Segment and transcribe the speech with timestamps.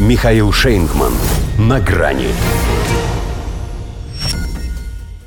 [0.00, 1.12] Михаил Шейнгман.
[1.58, 2.28] На грани.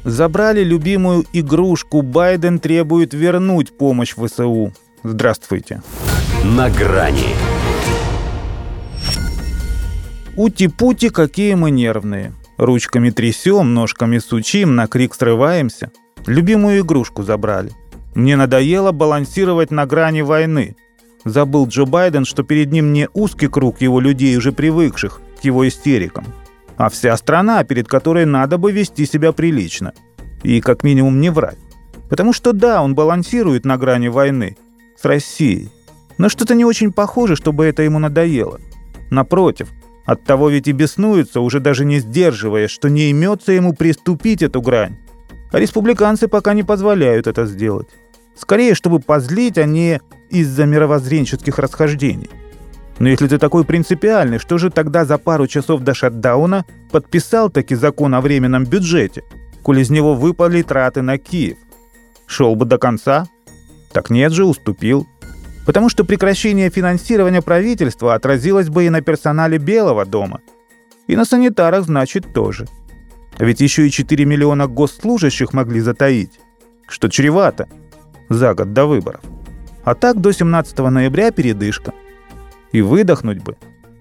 [0.04, 2.02] Забрали любимую игрушку.
[2.02, 4.74] Байден требует вернуть помощь ВСУ.
[5.04, 5.84] Здравствуйте.
[6.44, 7.36] На грани.
[10.36, 12.34] Ути-пути, какие мы нервные.
[12.58, 15.92] Ручками трясем, ножками сучим, на крик срываемся.
[16.26, 17.74] Любимую игрушку забрали.
[18.16, 20.76] Мне надоело балансировать на грани войны.
[21.26, 25.68] Забыл Джо Байден, что перед ним не узкий круг его людей, уже привыкших к его
[25.68, 26.26] истерикам,
[26.78, 29.94] а вся страна, перед которой надо бы вести себя прилично.
[30.44, 31.58] И как минимум не врать.
[32.10, 34.58] Потому что да, он балансирует на грани войны
[35.02, 35.70] с Россией.
[36.18, 38.60] Но что-то не очень похоже, чтобы это ему надоело.
[39.10, 39.70] Напротив,
[40.06, 44.62] от того ведь и беснуется, уже даже не сдерживая, что не имется ему приступить эту
[44.62, 44.98] грань.
[45.52, 47.88] А республиканцы пока не позволяют это сделать.
[48.36, 52.30] Скорее, чтобы позлить, а не из-за мировоззренческих расхождений.
[53.00, 57.76] Но если ты такой принципиальный, что же тогда за пару часов до шатдауна подписал таки
[57.76, 59.24] закон о временном бюджете,
[59.62, 61.58] коль из него выпали траты на Киев?
[62.28, 63.28] Шел бы до конца?
[63.92, 65.08] Так нет же, уступил.
[65.66, 70.42] Потому что прекращение финансирования правительства отразилось бы и на персонале Белого дома.
[71.08, 72.68] И на санитарах, значит, тоже.
[73.38, 76.40] А ведь еще и 4 миллиона госслужащих могли затаить.
[76.88, 77.68] Что чревато.
[78.34, 79.22] За год до выборов.
[79.84, 81.94] А так до 17 ноября передышка.
[82.72, 83.56] И выдохнуть бы.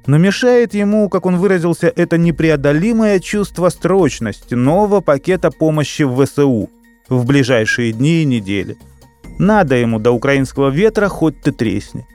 [0.06, 6.70] Но мешает ему, как он выразился, это непреодолимое чувство срочности нового пакета помощи в ВСУ
[7.10, 8.78] в ближайшие дни и недели.
[9.38, 12.06] Надо ему до украинского ветра хоть ты тресни.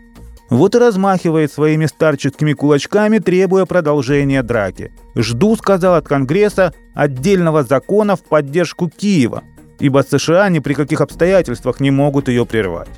[0.49, 4.91] Вот и размахивает своими старческими кулачками, требуя продолжения драки.
[5.15, 9.43] «Жду»,— сказал от Конгресса, отдельного закона в поддержку Киева,
[9.79, 12.89] ибо США ни при каких обстоятельствах не могут ее прервать.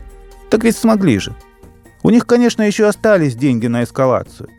[0.50, 1.36] Так ведь смогли же.
[2.04, 4.50] У них, конечно, еще остались деньги на эскалацию.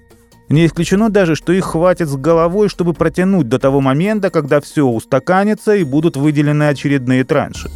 [0.49, 4.85] Не исключено даже, что их хватит с головой, чтобы протянуть до того момента, когда все
[4.85, 7.71] устаканится и будут выделены очередные транши.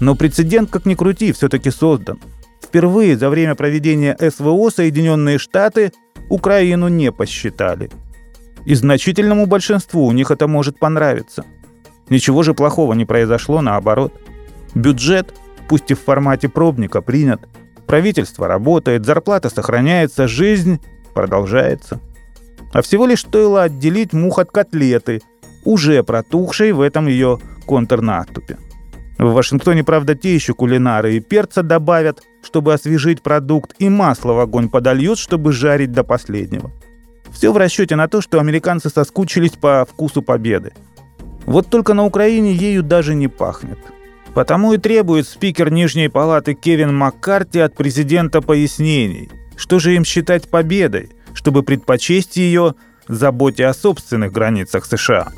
[0.00, 2.18] Но прецедент, как ни крути, все-таки создан.
[2.60, 5.92] Впервые за время проведения СВО Соединенные Штаты
[6.28, 7.90] Украину не посчитали.
[8.64, 11.44] И значительному большинству у них это может понравиться.
[12.10, 14.12] Ничего же плохого не произошло, наоборот.
[14.74, 15.34] Бюджет
[15.70, 17.42] пусть и в формате пробника, принят.
[17.86, 20.80] Правительство работает, зарплата сохраняется, жизнь
[21.14, 22.00] продолжается.
[22.72, 25.20] А всего лишь стоило отделить мух от котлеты,
[25.64, 28.58] уже протухшей в этом ее контрнаступе.
[29.16, 34.40] В Вашингтоне, правда, те еще кулинары и перца добавят, чтобы освежить продукт, и масло в
[34.40, 36.72] огонь подольют, чтобы жарить до последнего.
[37.30, 40.72] Все в расчете на то, что американцы соскучились по вкусу победы.
[41.50, 43.80] Вот только на Украине ею даже не пахнет.
[44.34, 50.48] Потому и требует спикер Нижней Палаты Кевин Маккарти от президента пояснений, что же им считать
[50.48, 52.76] победой, чтобы предпочесть ее
[53.08, 55.32] заботе о собственных границах США.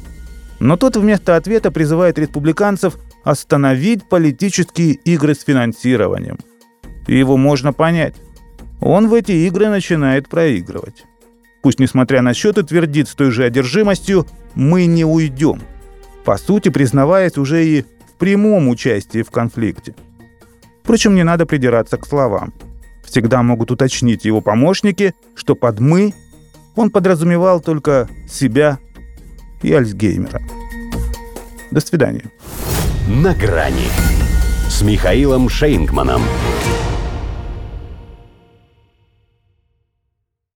[0.60, 6.36] Но тот вместо ответа призывает республиканцев остановить политические игры с финансированием.
[7.06, 8.16] И его можно понять.
[8.82, 11.06] Он в эти игры начинает проигрывать.
[11.62, 15.62] Пусть, несмотря на счеты, твердит с той же одержимостью «мы не уйдем»,
[16.24, 17.84] по сути признаваясь уже и
[18.18, 19.94] прямом участии в конфликте.
[20.82, 22.52] Впрочем, не надо придираться к словам.
[23.04, 26.14] Всегда могут уточнить его помощники, что под «мы»
[26.76, 28.78] он подразумевал только себя
[29.62, 30.40] и Альцгеймера.
[31.70, 32.24] До свидания.
[33.08, 33.88] «На грани»
[34.68, 36.22] с Михаилом Шейнгманом.